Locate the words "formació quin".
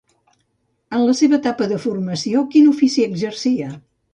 1.85-2.73